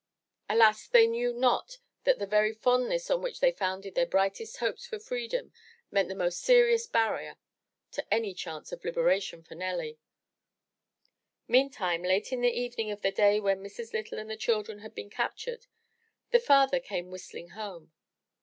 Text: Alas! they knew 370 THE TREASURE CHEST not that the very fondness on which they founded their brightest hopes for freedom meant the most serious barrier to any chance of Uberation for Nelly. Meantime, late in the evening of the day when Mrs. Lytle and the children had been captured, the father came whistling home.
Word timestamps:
Alas! 0.49 0.87
they 0.87 1.05
knew 1.05 1.31
370 1.31 1.35
THE 1.35 1.39
TREASURE 1.45 1.67
CHEST 1.67 1.81
not 1.85 2.05
that 2.05 2.17
the 2.17 2.35
very 2.35 2.53
fondness 2.55 3.11
on 3.11 3.21
which 3.21 3.39
they 3.39 3.51
founded 3.51 3.93
their 3.93 4.07
brightest 4.07 4.57
hopes 4.57 4.87
for 4.87 4.97
freedom 4.97 5.53
meant 5.91 6.09
the 6.09 6.15
most 6.15 6.41
serious 6.41 6.87
barrier 6.87 7.37
to 7.91 8.11
any 8.11 8.33
chance 8.33 8.71
of 8.71 8.81
Uberation 8.81 9.45
for 9.47 9.53
Nelly. 9.53 9.99
Meantime, 11.47 12.01
late 12.01 12.31
in 12.33 12.41
the 12.41 12.47
evening 12.49 12.89
of 12.89 13.03
the 13.03 13.11
day 13.11 13.39
when 13.39 13.61
Mrs. 13.63 13.93
Lytle 13.93 14.17
and 14.17 14.31
the 14.31 14.35
children 14.35 14.79
had 14.79 14.95
been 14.95 15.11
captured, 15.11 15.67
the 16.31 16.39
father 16.39 16.79
came 16.79 17.11
whistling 17.11 17.49
home. 17.49 17.91